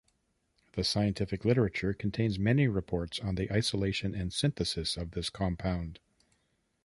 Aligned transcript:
The 0.71 0.83
scientific 0.83 1.45
literature 1.45 1.93
contains 1.93 2.39
many 2.39 2.67
reports 2.67 3.19
on 3.19 3.35
the 3.35 3.51
isolation 3.53 4.15
and 4.15 4.33
synthesis 4.33 4.97
of 4.97 5.11
this 5.11 5.29
compound. 5.29 5.99